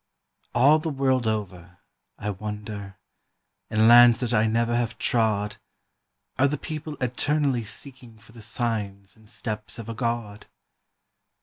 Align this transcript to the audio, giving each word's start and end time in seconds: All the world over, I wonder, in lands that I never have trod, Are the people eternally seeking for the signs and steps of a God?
All 0.55 0.79
the 0.79 0.89
world 0.89 1.27
over, 1.27 1.77
I 2.17 2.31
wonder, 2.31 2.97
in 3.69 3.87
lands 3.87 4.19
that 4.21 4.33
I 4.33 4.47
never 4.47 4.75
have 4.75 4.97
trod, 4.97 5.57
Are 6.39 6.47
the 6.47 6.57
people 6.57 6.95
eternally 6.99 7.63
seeking 7.65 8.17
for 8.17 8.31
the 8.31 8.41
signs 8.41 9.15
and 9.15 9.29
steps 9.29 9.77
of 9.77 9.89
a 9.89 9.93
God? 9.93 10.47